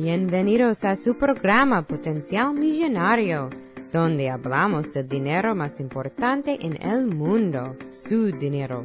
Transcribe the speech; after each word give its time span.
Bienvenidos 0.00 0.84
a 0.84 0.94
su 0.94 1.18
programa 1.18 1.82
Potencial 1.82 2.54
Millonario, 2.54 3.50
donde 3.92 4.30
hablamos 4.30 4.92
del 4.92 5.08
dinero 5.08 5.56
más 5.56 5.80
importante 5.80 6.56
en 6.64 6.80
el 6.80 7.08
mundo, 7.08 7.76
su 7.90 8.26
dinero. 8.26 8.84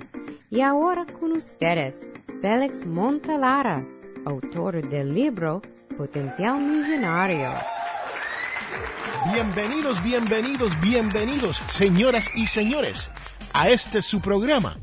Y 0.49 0.61
ahora 0.61 1.05
con 1.05 1.33
ustedes, 1.33 2.07
Félix 2.41 2.83
Montalara, 2.87 3.85
autor 4.25 4.89
del 4.89 5.13
libro 5.13 5.61
Potencial 5.95 6.59
Millonario. 6.59 7.51
Bienvenidos, 9.31 10.03
bienvenidos, 10.03 10.81
bienvenidos, 10.81 11.61
señoras 11.67 12.31
y 12.33 12.47
señores, 12.47 13.11
a 13.53 13.69
este 13.69 14.01
su 14.01 14.19
programa, 14.19 14.79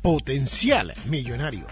Potencial 0.00 0.94
Millonario. 1.10 1.66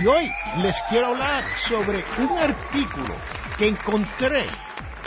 Y 0.00 0.06
hoy 0.06 0.30
les 0.62 0.80
quiero 0.82 1.08
hablar 1.08 1.42
sobre 1.58 2.04
un 2.18 2.38
artículo 2.38 3.14
que 3.56 3.66
encontré 3.66 4.44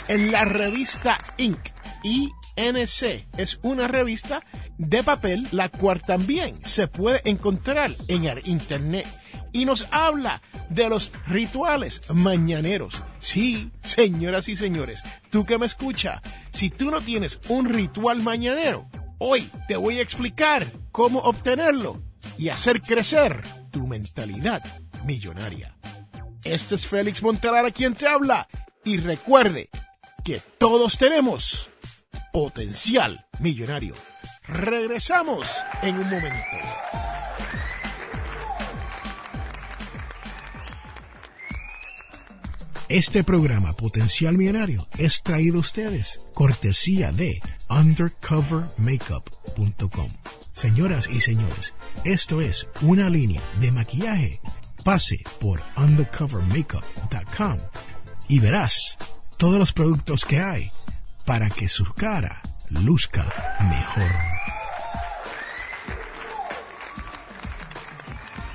en 0.08 0.30
la 0.30 0.44
revista 0.44 1.18
Inc. 1.38 1.58
INC. 2.02 3.26
Es 3.38 3.58
una 3.62 3.88
revista 3.88 4.44
de 4.76 5.02
papel, 5.02 5.48
la 5.52 5.70
cual 5.70 6.02
también 6.02 6.58
se 6.62 6.88
puede 6.88 7.22
encontrar 7.24 7.92
en 8.08 8.24
el 8.24 8.46
Internet. 8.46 9.06
Y 9.52 9.64
nos 9.64 9.86
habla 9.90 10.42
de 10.68 10.90
los 10.90 11.10
rituales 11.26 12.02
mañaneros. 12.12 13.02
Sí, 13.18 13.70
señoras 13.82 14.48
y 14.50 14.56
señores, 14.56 15.02
tú 15.30 15.46
que 15.46 15.58
me 15.58 15.66
escucha, 15.66 16.20
si 16.50 16.68
tú 16.68 16.90
no 16.90 17.00
tienes 17.00 17.40
un 17.48 17.66
ritual 17.66 18.22
mañanero, 18.22 18.88
hoy 19.18 19.48
te 19.68 19.76
voy 19.76 20.00
a 20.00 20.02
explicar 20.02 20.66
cómo 20.90 21.20
obtenerlo 21.20 22.02
y 22.36 22.50
hacer 22.50 22.82
crecer 22.82 23.42
tu 23.70 23.86
mentalidad 23.86 24.62
millonaria. 25.04 25.74
Este 26.44 26.74
es 26.74 26.86
Félix 26.86 27.22
Montelara 27.22 27.70
quien 27.70 27.94
te 27.94 28.06
habla 28.06 28.48
y 28.84 28.98
recuerde 28.98 29.70
que 30.24 30.40
todos 30.58 30.98
tenemos 30.98 31.70
potencial 32.32 33.24
millonario. 33.40 33.94
Regresamos 34.46 35.56
en 35.82 35.98
un 35.98 36.10
momento. 36.10 36.82
Este 42.92 43.24
programa 43.24 43.72
Potencial 43.72 44.36
Millonario 44.36 44.86
es 44.98 45.22
traído 45.22 45.56
a 45.56 45.60
ustedes 45.60 46.20
cortesía 46.34 47.10
de 47.10 47.40
undercovermakeup.com. 47.70 50.08
Señoras 50.52 51.08
y 51.10 51.20
señores, 51.20 51.72
esto 52.04 52.42
es 52.42 52.68
una 52.82 53.08
línea 53.08 53.40
de 53.60 53.72
maquillaje. 53.72 54.42
Pase 54.84 55.22
por 55.40 55.60
undercovermakeup.com 55.76 57.58
y 58.28 58.40
verás 58.40 58.98
todos 59.36 59.58
los 59.58 59.72
productos 59.72 60.24
que 60.24 60.40
hay 60.40 60.72
para 61.24 61.48
que 61.50 61.68
su 61.68 61.84
cara 61.94 62.40
luzca 62.68 63.24
mejor. 63.60 64.10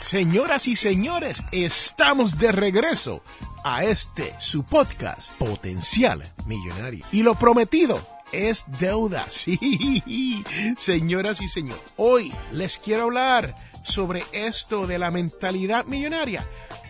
Señoras 0.01 0.67
y 0.67 0.75
señores, 0.75 1.41
estamos 1.51 2.37
de 2.37 2.51
regreso 2.51 3.23
a 3.63 3.85
este 3.85 4.35
su 4.39 4.63
podcast 4.63 5.31
Potencial 5.37 6.23
Millonario. 6.45 7.05
Y 7.13 7.23
lo 7.23 7.35
prometido 7.35 8.05
es 8.33 8.65
deuda. 8.79 9.25
Sí, 9.31 10.43
señoras 10.77 11.41
y 11.41 11.47
señores, 11.47 11.81
hoy 11.95 12.33
les 12.51 12.77
quiero 12.77 13.03
hablar 13.03 13.55
sobre 13.87 14.23
esto 14.33 14.85
de 14.85 14.99
la 14.99 15.11
mentalidad 15.11 15.85
millonaria, 15.85 16.45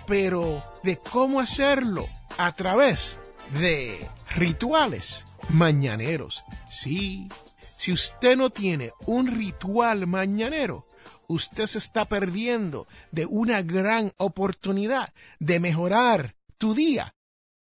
pero 0.07 0.63
de 0.83 0.97
cómo 0.97 1.39
hacerlo 1.39 2.07
a 2.37 2.55
través 2.55 3.19
de 3.59 4.09
rituales 4.35 5.25
mañaneros. 5.49 6.43
Sí, 6.69 7.29
si 7.77 7.91
usted 7.91 8.35
no 8.35 8.49
tiene 8.49 8.91
un 9.05 9.27
ritual 9.27 10.07
mañanero, 10.07 10.87
usted 11.27 11.67
se 11.67 11.77
está 11.77 12.05
perdiendo 12.05 12.87
de 13.11 13.25
una 13.25 13.61
gran 13.61 14.13
oportunidad 14.17 15.13
de 15.39 15.59
mejorar 15.59 16.35
tu 16.57 16.73
día 16.73 17.13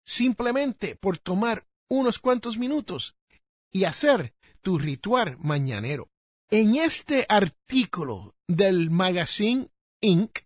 simplemente 0.05 0.95
por 0.95 1.17
tomar 1.17 1.65
unos 1.87 2.19
cuantos 2.19 2.57
minutos 2.57 3.15
y 3.71 3.85
hacer 3.85 4.33
tu 4.61 4.77
ritual 4.77 5.37
mañanero. 5.39 6.09
En 6.53 6.75
este 6.75 7.25
artículo 7.29 8.35
del 8.45 8.89
magazine 8.89 9.69
Inc., 10.01 10.39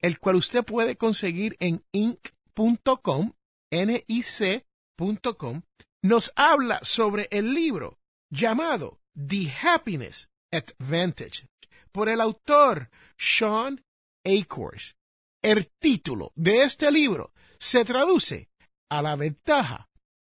el 0.00 0.18
cual 0.18 0.34
usted 0.34 0.64
puede 0.64 0.96
conseguir 0.96 1.56
en 1.60 1.84
inc.com, 1.92 3.32
N-I-C.com, 3.70 5.62
nos 6.02 6.32
habla 6.34 6.80
sobre 6.82 7.28
el 7.30 7.54
libro 7.54 8.00
llamado 8.28 8.98
The 9.14 9.52
Happiness 9.62 10.28
Advantage 10.50 11.46
por 11.92 12.08
el 12.08 12.20
autor 12.20 12.90
Sean 13.16 13.84
Acors. 14.24 14.96
El 15.42 15.68
título 15.78 16.32
de 16.34 16.64
este 16.64 16.90
libro 16.90 17.32
se 17.60 17.84
traduce 17.84 18.50
a 18.90 19.00
la 19.00 19.14
ventaja 19.14 19.88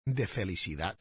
de 0.04 0.26
felicidad. 0.26 0.98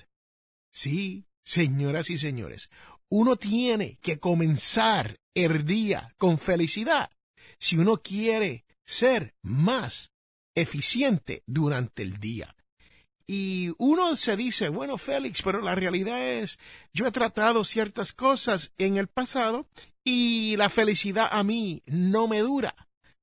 Sí, 0.71 1.25
señoras 1.43 2.11
y 2.11 2.17
señores, 2.17 2.69
uno 3.11 3.35
tiene 3.35 3.97
que 4.01 4.19
comenzar 4.19 5.19
el 5.35 5.65
día 5.65 6.13
con 6.17 6.39
felicidad 6.39 7.11
si 7.59 7.77
uno 7.77 7.97
quiere 7.97 8.65
ser 8.85 9.35
más 9.43 10.11
eficiente 10.55 11.43
durante 11.45 12.01
el 12.03 12.19
día. 12.19 12.55
Y 13.27 13.71
uno 13.77 14.15
se 14.15 14.35
dice, 14.35 14.69
bueno, 14.69 14.97
Félix, 14.97 15.41
pero 15.41 15.61
la 15.61 15.75
realidad 15.75 16.21
es, 16.21 16.57
yo 16.93 17.05
he 17.05 17.11
tratado 17.11 17.63
ciertas 17.63 18.13
cosas 18.13 18.71
en 18.77 18.97
el 18.97 19.07
pasado 19.07 19.67
y 20.03 20.55
la 20.57 20.69
felicidad 20.69 21.27
a 21.31 21.43
mí 21.43 21.83
no 21.85 22.27
me 22.27 22.39
dura. 22.39 22.75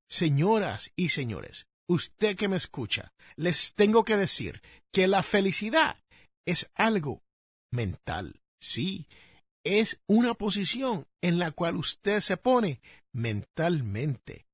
Señoras 0.08 0.92
y 0.96 1.10
señores, 1.10 1.66
usted 1.88 2.36
que 2.36 2.48
me 2.48 2.56
escucha, 2.56 3.12
les 3.36 3.74
tengo 3.74 4.04
que 4.04 4.16
decir 4.16 4.62
que 4.92 5.08
la 5.08 5.22
felicidad 5.22 5.98
es 6.46 6.70
algo 6.74 7.22
mental. 7.70 8.40
Sí, 8.60 9.06
es 9.68 10.00
una 10.06 10.34
posición 10.34 11.06
en 11.20 11.38
la 11.38 11.50
cual 11.50 11.76
usted 11.76 12.20
se 12.20 12.36
pone 12.36 12.80
mentalmente. 13.12 14.46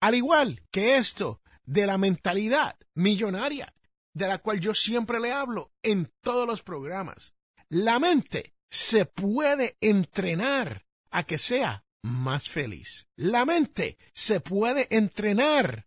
Al 0.00 0.14
igual 0.14 0.62
que 0.70 0.96
esto 0.96 1.40
de 1.64 1.86
la 1.86 1.98
mentalidad 1.98 2.76
millonaria, 2.94 3.74
de 4.14 4.28
la 4.28 4.38
cual 4.38 4.60
yo 4.60 4.74
siempre 4.74 5.20
le 5.20 5.32
hablo 5.32 5.72
en 5.82 6.12
todos 6.20 6.46
los 6.46 6.62
programas. 6.62 7.34
La 7.68 7.98
mente 7.98 8.54
se 8.70 9.04
puede 9.04 9.76
entrenar 9.80 10.86
a 11.10 11.24
que 11.24 11.38
sea 11.38 11.84
más 12.02 12.48
feliz. 12.48 13.08
La 13.16 13.44
mente 13.44 13.98
se 14.14 14.40
puede 14.40 14.86
entrenar 14.90 15.86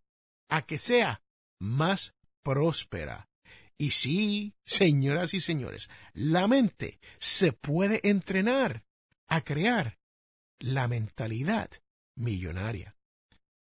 a 0.49 0.63
que 0.63 0.77
sea 0.77 1.21
más 1.59 2.13
próspera. 2.43 3.28
Y 3.81 3.91
sí, 3.91 4.53
señoras 4.65 5.33
y 5.33 5.39
señores, 5.39 5.89
la 6.13 6.49
mente 6.49 6.99
se 7.17 7.53
puede 7.53 8.01
entrenar 8.03 8.83
a 9.29 9.39
crear 9.41 9.97
la 10.59 10.89
mentalidad 10.89 11.69
millonaria. 12.17 12.97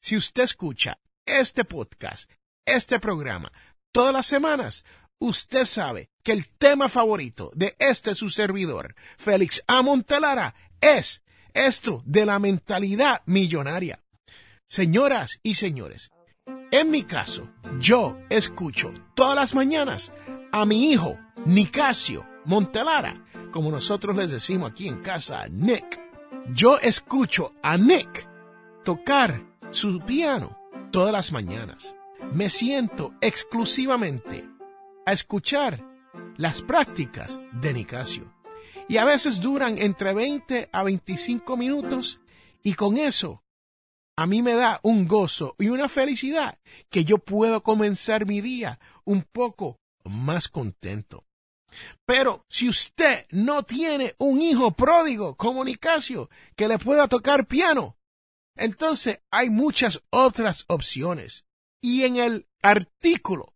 Si 0.02 0.16
usted 0.16 0.44
escucha 0.44 1.00
este 1.26 1.66
podcast, 1.66 2.32
este 2.66 2.98
programa, 3.02 3.52
todas 3.92 4.14
las 4.14 4.26
semanas, 4.26 4.86
usted 5.20 5.66
sabe 5.66 6.10
que 6.24 6.32
el 6.32 6.48
tema 6.48 6.88
favorito 6.88 7.52
de 7.54 7.76
este 7.78 8.16
su 8.16 8.30
servidor, 8.30 8.96
Félix 9.18 9.64
A. 9.68 9.82
Montelara, 9.82 10.56
es 10.80 11.24
esto 11.54 12.02
de 12.06 12.26
la 12.26 12.40
mentalidad 12.40 13.22
millonaria. 13.26 14.02
Señoras 14.70 15.42
y 15.44 15.56
señores, 15.56 16.10
en 16.80 16.90
mi 16.90 17.04
caso, 17.04 17.48
yo 17.80 18.18
escucho 18.30 18.94
todas 19.14 19.36
las 19.36 19.56
mañanas 19.56 20.12
a 20.52 20.66
mi 20.66 20.92
hijo, 20.92 21.18
Nicasio 21.46 22.26
Montelara, 22.44 23.24
como 23.52 23.72
nosotros 23.72 24.16
les 24.16 24.32
decimos 24.32 24.72
aquí 24.72 24.90
en 24.90 25.02
casa, 25.02 25.48
Nick. 25.48 26.02
Yo 26.54 26.78
escucho 26.78 27.54
a 27.64 27.78
Nick 27.78 28.28
tocar 28.84 29.42
su 29.72 30.00
piano 30.02 30.58
todas 30.92 31.14
las 31.14 31.32
mañanas. 31.32 31.96
Me 32.34 32.50
siento 32.50 33.14
exclusivamente 33.22 34.46
a 35.06 35.14
escuchar 35.14 35.82
las 36.36 36.62
prácticas 36.62 37.40
de 37.54 37.74
Nicasio. 37.74 38.34
Y 38.90 38.98
a 38.98 39.06
veces 39.06 39.40
duran 39.40 39.78
entre 39.78 40.14
20 40.14 40.70
a 40.74 40.84
25 40.84 41.56
minutos 41.56 42.20
y 42.62 42.74
con 42.74 42.98
eso 42.98 43.42
a 44.18 44.26
mí 44.26 44.42
me 44.42 44.54
da 44.54 44.80
un 44.84 45.08
gozo 45.08 45.56
y 45.60 45.68
una 45.68 45.90
felicidad 45.90 46.60
que 46.90 47.04
yo 47.04 47.18
puedo 47.18 47.64
comenzar 47.64 48.26
mi 48.26 48.42
día 48.42 48.80
un 49.04 49.24
poco 49.24 49.80
más 50.04 50.48
contento. 50.48 51.26
Pero 52.06 52.46
si 52.50 52.70
usted 52.70 53.26
no 53.32 53.64
tiene 53.64 54.16
un 54.18 54.42
hijo 54.42 54.72
pródigo 54.72 55.36
como 55.36 55.66
Nicasio 55.66 56.30
que 56.56 56.68
le 56.68 56.78
pueda 56.78 57.08
tocar 57.08 57.48
piano, 57.48 57.98
entonces 58.56 59.20
hay 59.32 59.50
muchas 59.50 60.02
otras 60.10 60.64
opciones. 60.68 61.44
Y 61.82 62.04
en 62.04 62.18
el 62.18 62.48
artículo 62.62 63.54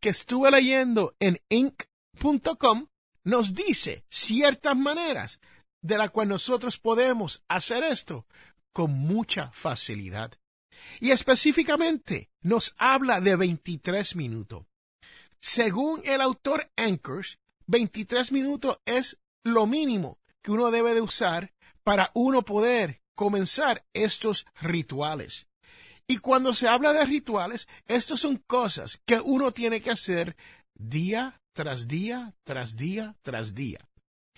que 0.00 0.10
estuve 0.10 0.50
leyendo 0.50 1.14
en 1.18 1.40
inc.com 1.48 2.86
nos 3.24 3.54
dice 3.54 4.04
ciertas 4.08 4.76
maneras 4.76 5.40
de 5.82 5.98
las 5.98 6.10
cuales 6.10 6.30
nosotros 6.30 6.78
podemos 6.78 7.42
hacer 7.48 7.82
esto 7.82 8.26
con 8.76 8.90
mucha 8.92 9.50
facilidad. 9.52 10.32
Y 11.00 11.10
específicamente 11.10 12.28
nos 12.42 12.74
habla 12.76 13.22
de 13.22 13.34
23 13.34 14.16
minutos. 14.16 14.66
Según 15.40 16.02
el 16.04 16.20
autor 16.20 16.70
Anchors, 16.76 17.38
23 17.68 18.32
minutos 18.32 18.78
es 18.84 19.16
lo 19.44 19.66
mínimo 19.66 20.18
que 20.42 20.50
uno 20.50 20.70
debe 20.70 20.92
de 20.92 21.00
usar 21.00 21.54
para 21.84 22.10
uno 22.12 22.42
poder 22.42 23.00
comenzar 23.14 23.86
estos 23.94 24.46
rituales. 24.60 25.46
Y 26.06 26.18
cuando 26.18 26.52
se 26.52 26.68
habla 26.68 26.92
de 26.92 27.06
rituales, 27.06 27.68
estas 27.86 28.20
son 28.20 28.36
cosas 28.46 29.00
que 29.06 29.20
uno 29.20 29.52
tiene 29.52 29.80
que 29.80 29.92
hacer 29.92 30.36
día 30.74 31.40
tras 31.54 31.88
día, 31.88 32.34
tras 32.44 32.76
día, 32.76 33.16
tras 33.22 33.54
día. 33.54 33.88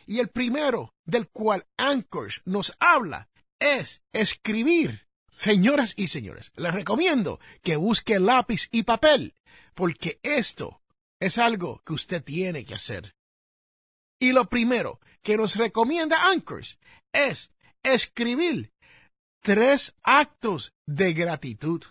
Y 0.06 0.20
el 0.20 0.28
primero 0.28 0.94
del 1.04 1.26
cual 1.28 1.66
Anchors 1.76 2.40
nos 2.44 2.76
habla 2.78 3.28
es 3.60 4.02
escribir. 4.12 5.06
Señoras 5.30 5.94
y 5.96 6.08
señores, 6.08 6.52
les 6.56 6.74
recomiendo 6.74 7.38
que 7.62 7.76
busque 7.76 8.18
lápiz 8.18 8.68
y 8.72 8.82
papel, 8.82 9.34
porque 9.74 10.18
esto 10.22 10.82
es 11.20 11.38
algo 11.38 11.80
que 11.84 11.92
usted 11.92 12.24
tiene 12.24 12.64
que 12.64 12.74
hacer. 12.74 13.14
Y 14.18 14.32
lo 14.32 14.48
primero 14.48 15.00
que 15.22 15.36
nos 15.36 15.56
recomienda 15.56 16.26
Anchors 16.28 16.78
es 17.12 17.50
escribir 17.82 18.72
tres 19.40 19.94
actos 20.02 20.74
de 20.86 21.12
gratitud. 21.12 21.84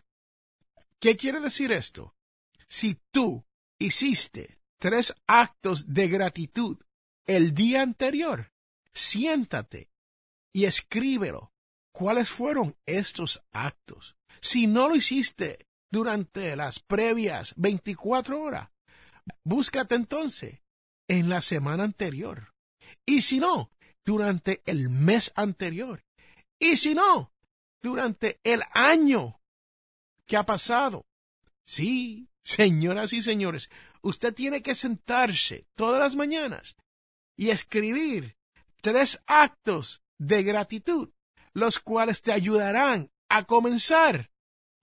¿Qué 1.00 1.16
quiere 1.16 1.40
decir 1.40 1.72
esto? 1.72 2.16
Si 2.68 3.00
tú 3.12 3.46
hiciste 3.80 4.60
tres 4.80 5.16
actos 5.26 5.94
de 5.94 6.08
gratitud 6.08 6.78
el 7.26 7.54
día 7.54 7.82
anterior, 7.82 8.52
siéntate 8.94 9.90
y 10.54 10.66
escríbelo. 10.66 11.54
¿Cuáles 11.98 12.30
fueron 12.30 12.78
estos 12.86 13.42
actos? 13.52 14.16
Si 14.40 14.68
no 14.68 14.88
lo 14.88 14.96
hiciste 14.96 15.66
durante 15.90 16.56
las 16.56 16.78
previas 16.80 17.56
24 17.58 18.40
horas, 18.40 18.70
búscate 19.44 19.96
entonces 19.96 20.62
en 21.08 21.28
la 21.28 21.42
semana 21.42 21.86
anterior. 21.86 22.54
Y 23.04 23.22
si 23.22 23.40
no, 23.40 23.72
durante 24.06 24.62
el 24.68 24.90
mes 24.90 25.32
anterior. 25.34 26.06
Y 26.60 26.78
si 26.78 26.94
no, 26.94 27.34
durante 27.82 28.40
el 28.44 28.62
año 28.76 29.42
que 30.28 30.38
ha 30.38 30.46
pasado. 30.46 31.08
Sí, 31.66 32.30
señoras 32.44 33.12
y 33.12 33.24
señores, 33.24 33.72
usted 34.04 34.36
tiene 34.36 34.62
que 34.62 34.76
sentarse 34.76 35.66
todas 35.74 36.00
las 36.00 36.16
mañanas 36.16 36.78
y 37.36 37.50
escribir 37.50 38.38
tres 38.84 39.20
actos 39.26 40.04
de 40.20 40.44
gratitud, 40.44 41.10
los 41.58 41.80
cuales 41.80 42.22
te 42.22 42.32
ayudarán 42.32 43.10
a 43.30 43.46
comenzar 43.46 44.30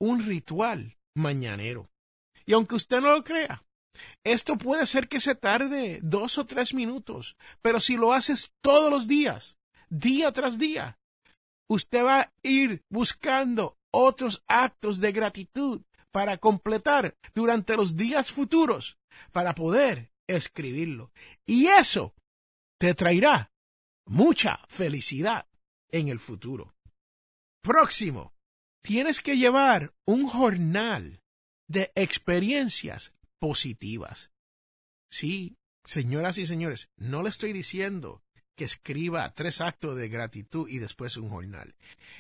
un 0.01 0.25
ritual 0.25 0.99
mañanero. 1.15 1.89
Y 2.47 2.53
aunque 2.53 2.75
usted 2.75 3.01
no 3.01 3.13
lo 3.13 3.23
crea, 3.23 3.65
esto 4.25 4.59
puede 4.59 4.85
ser 4.85 5.07
que 5.07 5.21
se 5.21 5.37
tarde 5.37 6.01
dos 6.03 6.37
o 6.37 6.47
tres 6.47 6.75
minutos, 6.75 7.37
pero 7.63 7.79
si 7.79 7.97
lo 7.97 8.13
haces 8.13 8.53
todos 8.61 8.91
los 8.91 9.07
días, 9.07 9.57
día 9.89 10.33
tras 10.33 10.59
día, 10.59 10.99
usted 11.71 12.05
va 12.05 12.21
a 12.23 12.33
ir 12.43 12.83
buscando 12.91 13.79
otros 13.93 14.43
actos 14.49 14.99
de 14.99 15.13
gratitud 15.13 15.83
para 16.11 16.39
completar 16.39 17.17
durante 17.37 17.77
los 17.77 17.95
días 17.97 18.33
futuros, 18.33 18.99
para 19.31 19.55
poder 19.55 20.11
escribirlo. 20.27 21.13
Y 21.47 21.69
eso 21.69 22.17
te 22.81 22.95
traerá 22.95 23.53
mucha 24.07 24.59
felicidad 24.67 25.47
en 25.91 26.09
el 26.09 26.19
futuro. 26.19 26.75
Próximo, 27.63 28.35
tienes 28.83 29.23
que 29.23 29.37
llevar 29.37 29.95
un 30.07 30.29
jornal 30.29 31.21
de 31.69 31.93
experiencias 31.95 33.13
positivas. 33.41 34.31
Sí, 35.11 35.57
señoras 35.85 36.39
y 36.39 36.47
señores, 36.47 36.89
no 36.97 37.23
le 37.23 37.31
estoy 37.31 37.53
diciendo 37.53 38.23
que 38.57 38.65
escriba 38.65 39.33
tres 39.35 39.61
actos 39.61 39.97
de 39.97 40.09
gratitud 40.09 40.69
y 40.69 40.79
después 40.79 41.17
un 41.17 41.29
jornal. 41.29 41.75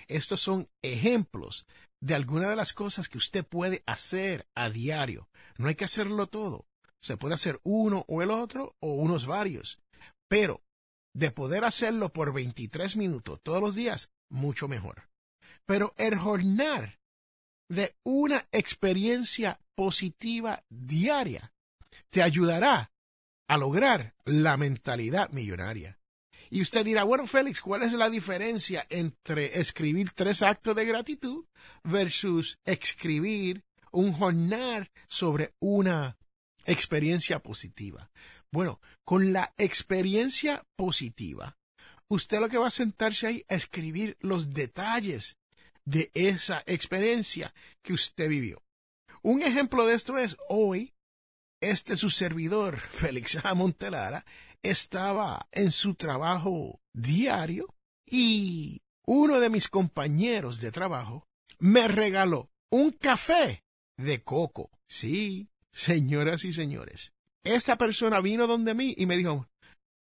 Estos 0.08 0.40
son 0.40 0.68
ejemplos 0.82 1.66
de 2.00 2.14
algunas 2.14 2.50
de 2.50 2.56
las 2.56 2.72
cosas 2.72 3.08
que 3.08 3.18
usted 3.18 3.46
puede 3.46 3.82
hacer 3.86 4.46
a 4.54 4.70
diario. 4.70 5.28
No 5.58 5.68
hay 5.68 5.74
que 5.74 5.84
hacerlo 5.84 6.26
todo. 6.26 6.66
Se 7.00 7.16
puede 7.16 7.34
hacer 7.34 7.60
uno 7.62 8.04
o 8.08 8.22
el 8.22 8.30
otro 8.30 8.76
o 8.80 8.94
unos 8.94 9.26
varios. 9.26 9.78
Pero 10.28 10.62
de 11.14 11.30
poder 11.30 11.64
hacerlo 11.64 12.12
por 12.12 12.34
23 12.34 12.96
minutos 12.96 13.40
todos 13.42 13.60
los 13.60 13.74
días, 13.74 14.10
mucho 14.28 14.68
mejor. 14.68 15.08
Pero 15.64 15.94
el 15.96 16.18
jornal 16.18 16.98
de 17.68 17.96
una 18.02 18.46
experiencia 18.52 19.58
positiva 19.74 20.62
diaria 20.68 21.52
te 22.10 22.22
ayudará 22.22 22.92
a 23.48 23.56
lograr 23.56 24.14
la 24.24 24.56
mentalidad 24.56 25.30
millonaria. 25.30 25.98
Y 26.50 26.60
usted 26.60 26.84
dirá, 26.84 27.04
bueno, 27.04 27.26
Félix, 27.26 27.60
¿cuál 27.60 27.82
es 27.82 27.94
la 27.94 28.10
diferencia 28.10 28.86
entre 28.90 29.58
escribir 29.58 30.10
tres 30.10 30.42
actos 30.42 30.76
de 30.76 30.84
gratitud 30.84 31.46
versus 31.82 32.58
escribir 32.64 33.64
un 33.90 34.12
jornal 34.12 34.90
sobre 35.08 35.54
una 35.58 36.16
experiencia 36.64 37.40
positiva? 37.40 38.10
Bueno, 38.54 38.80
con 39.04 39.32
la 39.32 39.52
experiencia 39.58 40.64
positiva, 40.76 41.58
usted 42.06 42.38
lo 42.38 42.48
que 42.48 42.56
va 42.56 42.68
a 42.68 42.70
sentarse 42.70 43.26
ahí 43.26 43.44
a 43.48 43.56
escribir 43.56 44.16
los 44.20 44.54
detalles 44.54 45.38
de 45.84 46.12
esa 46.14 46.62
experiencia 46.66 47.52
que 47.82 47.94
usted 47.94 48.28
vivió. 48.28 48.62
Un 49.22 49.42
ejemplo 49.42 49.84
de 49.86 49.96
esto 49.96 50.18
es 50.18 50.36
hoy, 50.48 50.94
este 51.60 51.96
su 51.96 52.10
servidor, 52.10 52.78
Félix 52.92 53.44
A. 53.44 53.54
Montelara, 53.54 54.24
estaba 54.62 55.48
en 55.50 55.72
su 55.72 55.96
trabajo 55.96 56.80
diario 56.92 57.74
y 58.08 58.82
uno 59.04 59.40
de 59.40 59.50
mis 59.50 59.66
compañeros 59.66 60.60
de 60.60 60.70
trabajo 60.70 61.26
me 61.58 61.88
regaló 61.88 62.52
un 62.70 62.92
café 62.92 63.64
de 63.96 64.22
coco. 64.22 64.70
Sí, 64.86 65.48
señoras 65.72 66.44
y 66.44 66.52
señores, 66.52 67.13
esta 67.44 67.76
persona 67.76 68.20
vino 68.20 68.46
donde 68.46 68.74
mí 68.74 68.94
y 68.96 69.06
me 69.06 69.16
dijo, 69.16 69.48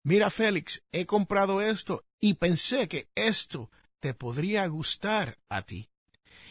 mira 0.03 0.31
Félix, 0.31 0.83
he 0.93 1.05
comprado 1.07 1.61
esto 1.61 2.05
y 2.21 2.35
pensé 2.35 2.88
que 2.88 3.09
esto 3.14 3.71
te 4.00 4.14
podría 4.14 4.67
gustar 4.67 5.38
a 5.49 5.62
ti. 5.62 5.91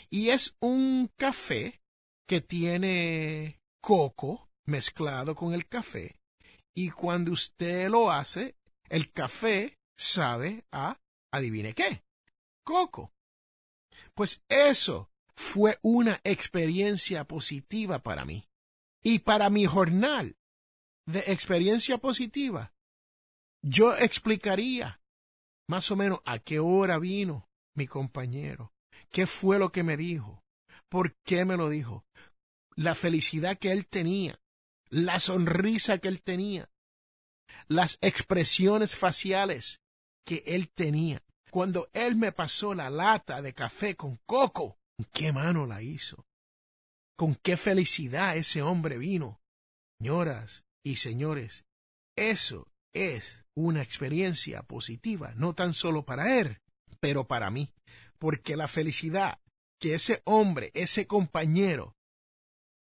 Y 0.10 0.30
es 0.30 0.56
un 0.60 1.10
café 1.18 1.82
que 2.28 2.42
tiene 2.42 3.60
coco 3.82 4.50
mezclado 4.66 5.36
con 5.36 5.54
el 5.54 5.68
café 5.68 6.18
y 6.76 6.90
cuando 6.90 7.32
usted 7.32 7.90
lo 7.90 8.12
hace, 8.12 8.56
el 8.90 9.12
café 9.12 9.78
sabe 9.96 10.66
a, 10.72 11.00
adivine 11.32 11.74
qué, 11.74 12.04
coco. 12.64 13.14
Pues 14.14 14.44
eso 14.50 15.10
fue 15.36 15.80
una 15.82 16.20
experiencia 16.24 17.26
positiva 17.26 18.00
para 18.00 18.26
mí. 18.26 18.48
Y 19.04 19.20
para 19.20 19.50
mi 19.50 19.66
jornal 19.66 20.38
de 21.06 21.20
experiencia 21.28 21.98
positiva, 21.98 22.74
yo 23.62 23.96
explicaría 23.96 25.02
más 25.68 25.90
o 25.92 25.96
menos 25.96 26.20
a 26.26 26.40
qué 26.40 26.60
hora 26.60 27.00
vino 27.00 27.50
mi 27.76 27.88
compañero, 27.88 28.74
qué 29.10 29.26
fue 29.26 29.60
lo 29.60 29.72
que 29.72 29.84
me 29.84 29.98
dijo, 29.98 30.44
por 30.90 31.16
qué 31.24 31.46
me 31.46 31.58
lo 31.58 31.70
dijo, 31.70 32.06
la 32.76 32.96
felicidad 32.96 33.58
que 33.58 33.72
él 33.72 33.88
tenía, 33.88 34.40
la 34.90 35.20
sonrisa 35.20 35.98
que 35.98 36.08
él 36.08 36.22
tenía, 36.22 36.70
las 37.68 37.98
expresiones 38.02 38.96
faciales 38.96 39.82
que 40.26 40.44
él 40.46 40.70
tenía. 40.70 41.24
Cuando 41.50 41.90
él 41.94 42.16
me 42.16 42.32
pasó 42.32 42.74
la 42.74 42.90
lata 42.90 43.42
de 43.42 43.54
café 43.54 43.96
con 43.96 44.18
coco, 44.26 44.80
¿con 44.98 45.06
qué 45.12 45.32
mano 45.32 45.66
la 45.66 45.82
hizo? 45.82 46.26
¿Con 47.16 47.36
qué 47.36 47.58
felicidad 47.58 48.36
ese 48.36 48.62
hombre 48.62 48.98
vino? 48.98 49.40
Señoras 50.00 50.64
y 50.84 50.98
señores, 50.98 51.66
eso 52.16 52.68
es 52.94 53.44
una 53.56 53.82
experiencia 53.82 54.64
positiva, 54.64 55.34
no 55.36 55.54
tan 55.54 55.74
solo 55.74 56.06
para 56.06 56.40
él, 56.40 56.60
pero 57.00 57.28
para 57.28 57.50
mí, 57.50 57.74
porque 58.20 58.56
la 58.56 58.68
felicidad 58.68 59.40
que 59.80 59.96
ese 59.96 60.22
hombre, 60.26 60.72
ese 60.74 61.08
compañero, 61.08 61.96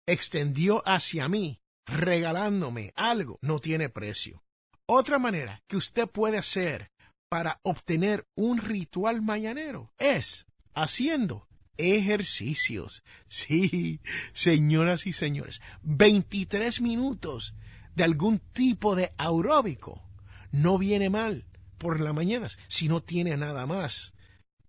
extendió 0.07 0.83
hacia 0.87 1.29
mí 1.29 1.61
regalándome 1.87 2.93
algo 2.97 3.39
no 3.43 3.59
tiene 3.59 3.89
precio. 3.89 4.43
Otra 4.87 5.19
manera 5.19 5.63
que 5.69 5.77
usted 5.77 6.09
puede 6.09 6.39
hacer 6.39 6.91
para 7.29 7.61
obtener 7.63 8.27
un 8.35 8.59
ritual 8.59 9.23
mañanero 9.23 9.93
es 9.99 10.47
haciendo 10.75 11.49
ejercicios. 11.77 13.03
Sí, 13.29 14.01
señoras 14.33 15.07
y 15.07 15.13
señores, 15.13 15.63
23 15.83 16.81
minutos 16.81 17.55
de 17.95 18.05
algún 18.05 18.39
tipo 18.39 18.95
de 18.95 19.13
aeróbico 19.19 20.03
no 20.53 20.79
viene 20.79 21.11
mal 21.11 21.47
por 21.79 22.01
la 22.01 22.13
mañana 22.13 22.49
si 22.69 22.89
no 22.89 23.03
tiene 23.03 23.37
nada 23.37 23.67
más 23.67 24.13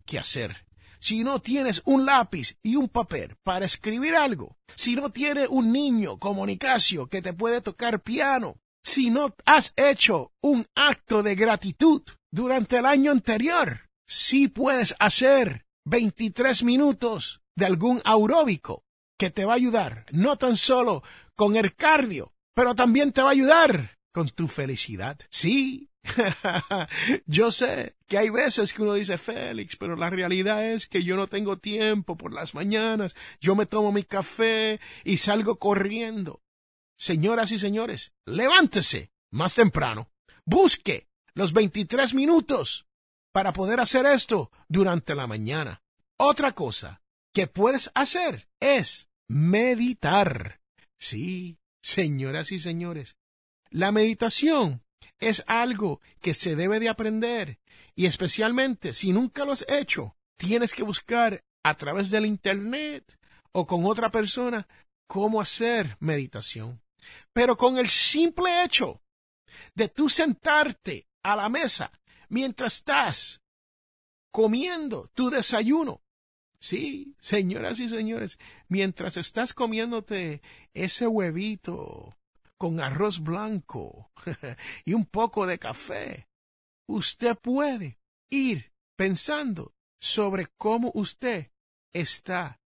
que 0.05 0.19
hacer. 0.19 0.65
Si 0.99 1.23
no 1.23 1.39
tienes 1.39 1.81
un 1.85 2.05
lápiz 2.05 2.57
y 2.61 2.75
un 2.75 2.87
papel 2.87 3.35
para 3.43 3.65
escribir 3.65 4.15
algo, 4.15 4.57
si 4.75 4.95
no 4.95 5.09
tienes 5.09 5.47
un 5.49 5.71
niño 5.71 6.19
comunicacio 6.19 7.07
que 7.07 7.23
te 7.23 7.33
puede 7.33 7.61
tocar 7.61 8.01
piano, 8.01 8.57
si 8.83 9.09
no 9.09 9.33
has 9.45 9.73
hecho 9.75 10.31
un 10.41 10.67
acto 10.75 11.23
de 11.23 11.35
gratitud 11.35 12.03
durante 12.31 12.77
el 12.77 12.85
año 12.85 13.11
anterior, 13.11 13.89
sí 14.07 14.47
puedes 14.47 14.95
hacer 14.99 15.65
23 15.85 16.63
minutos 16.63 17.41
de 17.55 17.65
algún 17.65 18.01
aeróbico 18.05 18.83
que 19.17 19.31
te 19.31 19.45
va 19.45 19.53
a 19.53 19.55
ayudar, 19.55 20.05
no 20.11 20.37
tan 20.37 20.55
solo 20.55 21.03
con 21.35 21.55
el 21.55 21.75
cardio, 21.75 22.33
pero 22.53 22.75
también 22.75 23.11
te 23.11 23.21
va 23.21 23.29
a 23.29 23.31
ayudar 23.31 23.97
con 24.11 24.29
tu 24.29 24.47
felicidad. 24.47 25.19
Sí, 25.29 25.91
yo 27.25 27.51
sé 27.51 27.95
que 28.07 28.17
hay 28.17 28.29
veces 28.29 28.73
que 28.73 28.81
uno 28.81 28.93
dice 28.93 29.17
Félix, 29.17 29.75
pero 29.75 29.95
la 29.95 30.09
realidad 30.09 30.65
es 30.65 30.87
que 30.87 31.03
yo 31.03 31.15
no 31.15 31.27
tengo 31.27 31.57
tiempo 31.57 32.17
por 32.17 32.33
las 32.33 32.53
mañanas, 32.53 33.15
yo 33.39 33.55
me 33.55 33.65
tomo 33.65 33.91
mi 33.91 34.03
café 34.03 34.79
y 35.03 35.17
salgo 35.17 35.57
corriendo. 35.57 36.41
Señoras 36.97 37.51
y 37.51 37.57
señores, 37.57 38.13
levántese 38.25 39.11
más 39.31 39.55
temprano, 39.55 40.09
busque 40.45 41.07
los 41.33 41.53
23 41.53 42.13
minutos 42.13 42.85
para 43.31 43.53
poder 43.53 43.79
hacer 43.79 44.05
esto 44.05 44.51
durante 44.67 45.15
la 45.15 45.27
mañana. 45.27 45.81
Otra 46.17 46.51
cosa 46.51 47.01
que 47.33 47.47
puedes 47.47 47.89
hacer 47.95 48.49
es 48.59 49.09
meditar. 49.27 50.59
Sí, 50.99 51.57
señoras 51.81 52.51
y 52.51 52.59
señores, 52.59 53.17
la 53.69 53.91
meditación 53.91 54.83
es 55.19 55.43
algo 55.47 56.01
que 56.21 56.33
se 56.33 56.55
debe 56.55 56.79
de 56.79 56.89
aprender 56.89 57.59
y 57.95 58.05
especialmente 58.05 58.93
si 58.93 59.13
nunca 59.13 59.45
lo 59.45 59.51
has 59.51 59.65
hecho, 59.67 60.15
tienes 60.37 60.73
que 60.73 60.83
buscar 60.83 61.43
a 61.63 61.75
través 61.75 62.09
del 62.09 62.25
Internet 62.25 63.17
o 63.51 63.67
con 63.67 63.85
otra 63.85 64.11
persona 64.11 64.67
cómo 65.07 65.41
hacer 65.41 65.97
meditación. 65.99 66.81
Pero 67.33 67.57
con 67.57 67.77
el 67.77 67.89
simple 67.89 68.63
hecho 68.63 69.01
de 69.75 69.89
tú 69.89 70.09
sentarte 70.09 71.07
a 71.23 71.35
la 71.35 71.49
mesa 71.49 71.91
mientras 72.29 72.75
estás 72.75 73.41
comiendo 74.31 75.09
tu 75.13 75.29
desayuno. 75.29 76.01
Sí, 76.61 77.15
señoras 77.17 77.79
y 77.79 77.87
señores, 77.87 78.37
mientras 78.67 79.17
estás 79.17 79.51
comiéndote 79.51 80.43
ese 80.75 81.07
huevito 81.07 82.15
con 82.55 82.79
arroz 82.79 83.19
blanco 83.19 84.11
y 84.85 84.93
un 84.93 85.07
poco 85.07 85.47
de 85.47 85.57
café, 85.57 86.27
usted 86.87 87.35
puede 87.35 87.97
ir 88.29 88.71
pensando 88.95 89.73
sobre 89.99 90.49
cómo 90.59 90.91
usted 90.93 91.51
está 91.93 92.61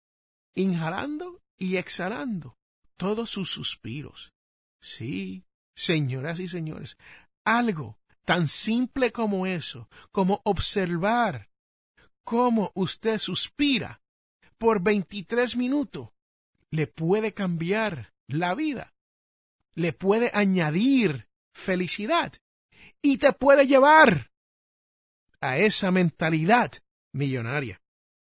inhalando 0.55 1.43
y 1.59 1.77
exhalando 1.77 2.57
todos 2.97 3.29
sus 3.29 3.51
suspiros. 3.51 4.33
Sí, 4.81 5.45
señoras 5.75 6.41
y 6.41 6.49
señores, 6.49 6.97
algo 7.45 7.99
tan 8.25 8.49
simple 8.49 9.13
como 9.13 9.47
eso, 9.47 9.91
como 10.13 10.41
observar 10.45 11.52
cómo 12.25 12.73
usted 12.75 13.19
suspira 13.19 14.01
por 14.59 14.83
23 14.83 15.57
minutos, 15.57 16.11
le 16.71 16.87
puede 16.87 17.35
cambiar 17.35 18.13
la 18.27 18.55
vida, 18.55 18.95
le 19.75 19.93
puede 19.93 20.31
añadir 20.33 21.29
felicidad 21.53 22.33
y 23.03 23.19
te 23.19 23.33
puede 23.33 23.67
llevar 23.67 24.31
a 25.41 25.59
esa 25.59 25.91
mentalidad 25.91 26.73
millonaria. 27.13 27.83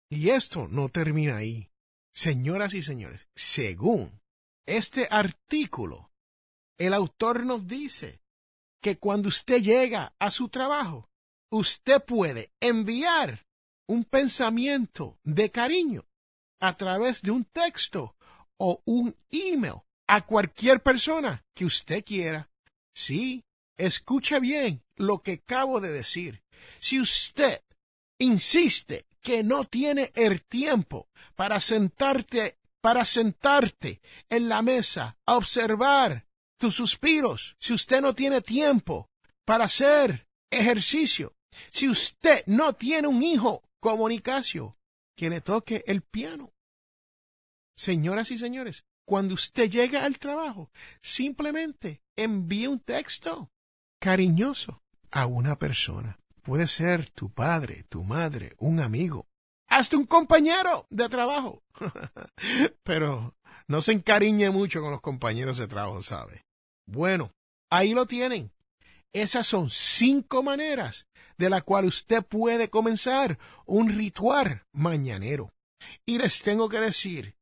Y 0.08 0.30
esto 0.30 0.68
no 0.68 0.88
termina 0.88 1.38
ahí. 1.38 1.70
Señoras 2.14 2.74
y 2.74 2.82
señores, 2.82 3.28
según 3.34 4.20
este 4.66 5.08
artículo, 5.10 6.10
el 6.78 6.94
autor 6.94 7.44
nos 7.44 7.66
dice 7.66 8.20
que 8.80 8.98
cuando 8.98 9.28
usted 9.28 9.60
llega 9.60 10.14
a 10.18 10.30
su 10.30 10.48
trabajo, 10.48 11.08
usted 11.50 12.04
puede 12.04 12.52
enviar 12.60 13.45
un 13.88 14.04
pensamiento 14.04 15.18
de 15.22 15.50
cariño 15.50 16.06
a 16.60 16.76
través 16.76 17.22
de 17.22 17.30
un 17.30 17.44
texto 17.44 18.16
o 18.58 18.82
un 18.84 19.16
email 19.30 19.82
a 20.08 20.24
cualquier 20.24 20.82
persona 20.82 21.44
que 21.54 21.64
usted 21.64 22.04
quiera. 22.04 22.50
Sí, 22.94 23.44
escuche 23.76 24.40
bien 24.40 24.82
lo 24.96 25.22
que 25.22 25.42
acabo 25.44 25.80
de 25.80 25.92
decir. 25.92 26.42
Si 26.78 27.00
usted 27.00 27.62
insiste 28.18 29.06
que 29.20 29.42
no 29.42 29.64
tiene 29.64 30.12
el 30.14 30.42
tiempo 30.42 31.08
para 31.34 31.60
sentarte 31.60 32.58
para 32.80 33.04
sentarte 33.04 34.00
en 34.28 34.48
la 34.48 34.62
mesa 34.62 35.18
a 35.26 35.36
observar 35.36 36.24
tus 36.56 36.76
suspiros, 36.76 37.56
si 37.58 37.74
usted 37.74 38.00
no 38.00 38.14
tiene 38.14 38.40
tiempo 38.42 39.10
para 39.44 39.64
hacer 39.64 40.28
ejercicio, 40.52 41.34
si 41.72 41.88
usted 41.88 42.44
no 42.46 42.74
tiene 42.74 43.08
un 43.08 43.22
hijo 43.24 43.64
comunicación 43.86 44.74
que 45.16 45.30
le 45.30 45.40
toque 45.40 45.84
el 45.86 46.02
piano. 46.02 46.52
Señoras 47.76 48.32
y 48.32 48.36
señores, 48.36 48.84
cuando 49.04 49.34
usted 49.34 49.70
llega 49.70 50.04
al 50.04 50.18
trabajo, 50.18 50.72
simplemente 51.00 52.02
envíe 52.16 52.66
un 52.66 52.80
texto 52.80 53.52
cariñoso 54.00 54.82
a 55.12 55.26
una 55.26 55.56
persona. 55.56 56.18
Puede 56.42 56.66
ser 56.66 57.10
tu 57.10 57.30
padre, 57.30 57.84
tu 57.88 58.02
madre, 58.02 58.56
un 58.58 58.80
amigo, 58.80 59.28
hasta 59.68 59.96
un 59.96 60.06
compañero 60.06 60.88
de 60.90 61.08
trabajo. 61.08 61.62
Pero 62.82 63.36
no 63.68 63.82
se 63.82 63.92
encariñe 63.92 64.50
mucho 64.50 64.80
con 64.80 64.90
los 64.90 65.00
compañeros 65.00 65.58
de 65.58 65.68
trabajo, 65.68 66.00
¿sabe? 66.00 66.44
Bueno, 66.86 67.30
ahí 67.70 67.94
lo 67.94 68.06
tienen. 68.06 68.50
Esas 69.12 69.46
son 69.46 69.70
cinco 69.70 70.42
maneras 70.42 71.06
de 71.38 71.50
la 71.50 71.62
cual 71.62 71.86
usted 71.86 72.24
puede 72.24 72.70
comenzar 72.70 73.38
un 73.64 73.88
ritual 73.88 74.64
mañanero. 74.72 75.52
Y 76.04 76.18
les 76.18 76.42
tengo 76.42 76.68
que 76.68 76.80
decir 76.80 77.36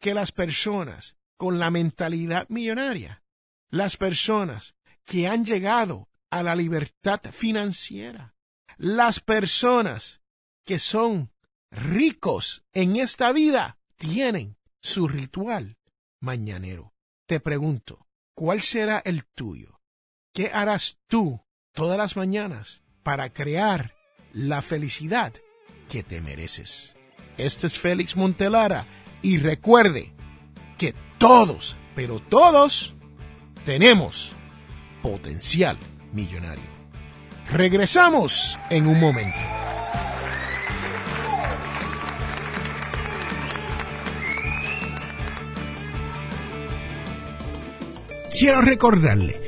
que 0.00 0.14
las 0.14 0.32
personas 0.32 1.16
con 1.36 1.58
la 1.58 1.70
mentalidad 1.70 2.48
millonaria, 2.48 3.22
las 3.70 3.96
personas 3.96 4.74
que 5.04 5.28
han 5.28 5.44
llegado 5.44 6.08
a 6.30 6.42
la 6.42 6.54
libertad 6.54 7.20
financiera, 7.32 8.34
las 8.76 9.20
personas 9.20 10.20
que 10.64 10.78
son 10.78 11.32
ricos 11.70 12.64
en 12.72 12.96
esta 12.96 13.32
vida, 13.32 13.78
tienen 13.96 14.56
su 14.80 15.08
ritual 15.08 15.78
mañanero. 16.20 16.92
Te 17.26 17.40
pregunto, 17.40 18.08
¿Cuál 18.38 18.60
será 18.60 19.02
el 19.04 19.26
tuyo? 19.26 19.77
¿Qué 20.38 20.52
harás 20.54 20.98
tú 21.08 21.40
todas 21.72 21.98
las 21.98 22.16
mañanas 22.16 22.80
para 23.02 23.28
crear 23.28 23.96
la 24.32 24.62
felicidad 24.62 25.32
que 25.90 26.04
te 26.04 26.20
mereces? 26.20 26.94
Este 27.38 27.66
es 27.66 27.76
Félix 27.76 28.16
Montelara 28.16 28.84
y 29.20 29.38
recuerde 29.38 30.12
que 30.78 30.94
todos, 31.18 31.76
pero 31.96 32.20
todos, 32.20 32.94
tenemos 33.64 34.30
potencial 35.02 35.76
millonario. 36.12 36.70
Regresamos 37.50 38.60
en 38.70 38.86
un 38.86 39.00
momento. 39.00 39.40
Quiero 48.38 48.62
recordarle 48.62 49.47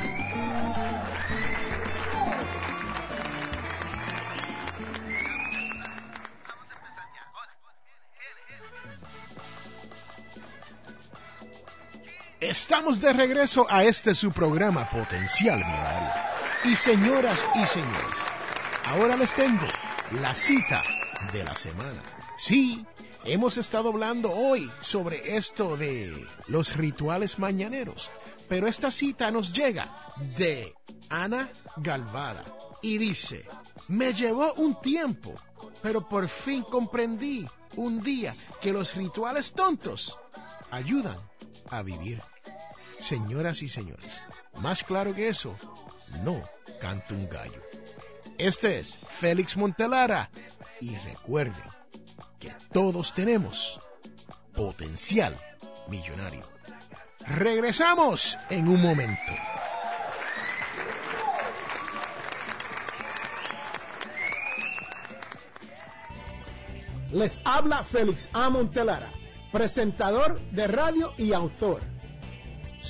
Estamos 12.51 12.99
de 12.99 13.13
regreso 13.13 13.65
a 13.69 13.85
este 13.85 14.13
su 14.13 14.33
programa 14.33 14.83
Potencial 14.89 15.59
Millonario. 15.59 16.09
Y 16.65 16.75
señoras 16.75 17.45
y 17.55 17.65
señores, 17.65 18.17
ahora 18.87 19.15
les 19.15 19.31
tengo 19.31 19.65
la 20.21 20.35
cita 20.35 20.83
de 21.31 21.45
la 21.45 21.55
semana. 21.55 22.03
Sí, 22.37 22.85
hemos 23.23 23.55
estado 23.55 23.87
hablando 23.87 24.33
hoy 24.33 24.69
sobre 24.81 25.37
esto 25.37 25.77
de 25.77 26.27
los 26.47 26.75
rituales 26.75 27.39
mañaneros, 27.39 28.11
pero 28.49 28.67
esta 28.67 28.91
cita 28.91 29.31
nos 29.31 29.53
llega 29.53 29.89
de 30.37 30.73
Ana 31.07 31.49
Galvada 31.77 32.43
y 32.81 32.97
dice, 32.97 33.45
me 33.87 34.13
llevó 34.13 34.55
un 34.55 34.77
tiempo, 34.81 35.35
pero 35.81 36.05
por 36.09 36.27
fin 36.27 36.63
comprendí 36.63 37.47
un 37.77 38.03
día 38.03 38.35
que 38.59 38.73
los 38.73 38.93
rituales 38.93 39.53
tontos 39.53 40.19
ayudan 40.69 41.17
a 41.69 41.81
vivir. 41.81 42.21
Señoras 43.01 43.63
y 43.63 43.67
señores, 43.67 44.21
más 44.57 44.83
claro 44.83 45.15
que 45.15 45.27
eso, 45.27 45.55
no 46.23 46.47
canto 46.79 47.15
un 47.15 47.27
gallo. 47.27 47.59
Este 48.37 48.77
es 48.77 48.99
Félix 49.09 49.57
Montelara 49.57 50.29
y 50.79 50.95
recuerden 50.97 51.63
que 52.39 52.53
todos 52.71 53.11
tenemos 53.15 53.81
potencial 54.53 55.35
millonario. 55.87 56.47
Regresamos 57.25 58.37
en 58.51 58.67
un 58.67 58.79
momento. 58.79 59.33
Les 67.11 67.41
habla 67.45 67.83
Félix 67.83 68.29
A. 68.33 68.51
Montelara, 68.51 69.09
presentador 69.51 70.39
de 70.51 70.67
radio 70.67 71.15
y 71.17 71.33
autor. 71.33 71.90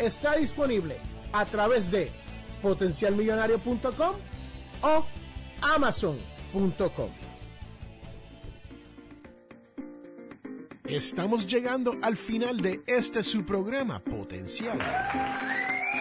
está 0.00 0.36
disponible 0.36 0.96
a 1.32 1.44
través 1.44 1.90
de 1.90 2.10
potencialmillonario.com 2.62 4.16
o 4.82 5.04
amazon.com. 5.62 7.10
Estamos 10.84 11.46
llegando 11.46 11.96
al 12.02 12.16
final 12.16 12.60
de 12.60 12.82
este 12.86 13.22
su 13.22 13.46
programa 13.46 14.00
Potencial. 14.00 14.76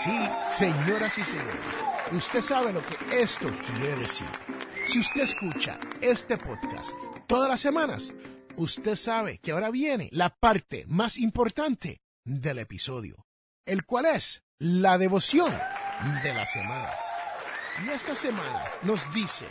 Sí, 0.03 0.17
señoras 0.51 1.15
y 1.17 1.23
señores, 1.23 1.77
usted 2.11 2.41
sabe 2.41 2.73
lo 2.73 2.81
que 2.81 3.21
esto 3.21 3.45
quiere 3.77 3.97
decir. 3.97 4.27
Si 4.87 4.99
usted 4.99 5.21
escucha 5.21 5.79
este 6.01 6.37
podcast 6.37 6.93
todas 7.27 7.47
las 7.47 7.59
semanas, 7.59 8.13
usted 8.57 8.95
sabe 8.95 9.37
que 9.37 9.51
ahora 9.51 9.69
viene 9.69 10.09
la 10.11 10.29
parte 10.29 10.85
más 10.87 11.17
importante 11.17 12.01
del 12.25 12.57
episodio, 12.57 13.27
el 13.69 13.85
cual 13.85 14.07
es 14.07 14.43
la 14.57 14.97
devoción 14.97 15.55
de 16.23 16.33
la 16.33 16.47
semana. 16.47 16.89
Y 17.85 17.89
esta 17.89 18.15
semana 18.15 18.65
nos 18.81 19.13
dice, 19.13 19.45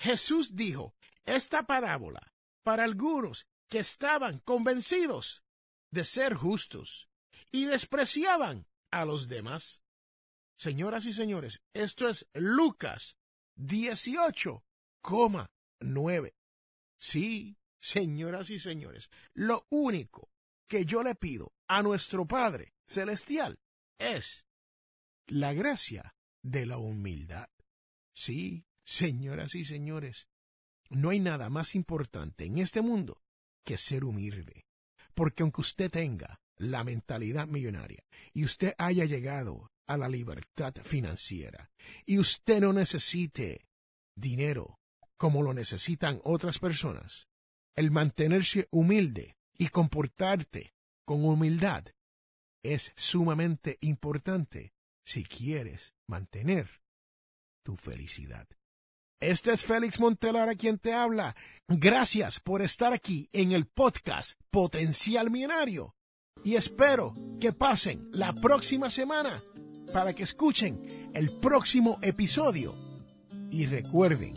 Jesús 0.00 0.56
dijo 0.56 0.96
esta 1.24 1.62
parábola 1.62 2.32
para 2.64 2.82
algunos 2.82 3.46
que 3.68 3.78
estaban 3.78 4.40
convencidos 4.40 5.44
de 5.92 6.04
ser 6.04 6.34
justos 6.34 7.08
y 7.52 7.66
despreciaban 7.66 8.66
a 8.90 9.04
los 9.04 9.28
demás. 9.28 9.84
Señoras 10.58 11.06
y 11.06 11.12
señores, 11.12 11.62
esto 11.74 12.08
es 12.08 12.26
Lucas 12.34 13.16
18,9. 13.56 16.34
Sí, 16.98 17.56
señoras 17.78 18.50
y 18.50 18.58
señores, 18.58 19.10
lo 19.32 19.64
único 19.70 20.28
que 20.66 20.84
yo 20.84 21.04
le 21.04 21.14
pido 21.14 21.52
a 21.68 21.84
nuestro 21.84 22.26
Padre 22.26 22.72
Celestial 22.88 23.58
es 23.98 24.46
la 25.26 25.52
gracia 25.52 26.14
de 26.42 26.66
la 26.66 26.78
humildad. 26.78 27.48
Sí, 28.14 28.64
señoras 28.84 29.54
y 29.54 29.64
señores, 29.64 30.28
no 30.88 31.10
hay 31.10 31.18
nada 31.18 31.50
más 31.50 31.74
importante 31.74 32.44
en 32.44 32.58
este 32.58 32.80
mundo 32.80 33.20
que 33.64 33.76
ser 33.76 34.04
humilde. 34.04 34.66
Porque 35.14 35.42
aunque 35.42 35.62
usted 35.62 35.90
tenga 35.90 36.40
la 36.56 36.84
mentalidad 36.84 37.48
millonaria 37.48 38.04
y 38.32 38.44
usted 38.44 38.74
haya 38.78 39.04
llegado 39.04 39.70
a 39.86 39.96
la 39.96 40.08
libertad 40.08 40.74
financiera 40.84 41.70
y 42.04 42.18
usted 42.18 42.60
no 42.60 42.72
necesite 42.72 43.66
dinero 44.14 44.78
como 45.16 45.42
lo 45.42 45.54
necesitan 45.54 46.20
otras 46.24 46.58
personas, 46.58 47.28
el 47.74 47.90
mantenerse 47.90 48.68
humilde 48.70 49.36
y 49.58 49.68
comportarte 49.68 50.74
con 51.04 51.24
humildad 51.24 51.86
es 52.62 52.92
sumamente 52.96 53.78
importante 53.80 54.72
si 55.04 55.24
quieres 55.24 55.94
mantener 56.06 56.82
tu 57.62 57.76
felicidad. 57.76 58.46
Este 59.20 59.52
es 59.52 59.64
Félix 59.64 59.98
Montelara 59.98 60.54
quien 60.56 60.78
te 60.78 60.92
habla. 60.92 61.34
Gracias 61.68 62.38
por 62.38 62.60
estar 62.60 62.92
aquí 62.92 63.30
en 63.32 63.52
el 63.52 63.66
podcast 63.66 64.38
Potencial 64.50 65.30
Millonario. 65.30 65.94
Y 66.44 66.56
espero 66.56 67.14
que 67.40 67.52
pasen 67.52 68.08
la 68.12 68.34
próxima 68.34 68.90
semana 68.90 69.42
para 69.92 70.14
que 70.14 70.22
escuchen 70.22 71.10
el 71.14 71.38
próximo 71.40 71.98
episodio. 72.02 72.74
Y 73.50 73.66
recuerden 73.66 74.34